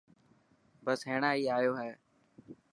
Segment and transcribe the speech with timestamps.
[0.85, 1.91] بس هينڻا هي آيو هي.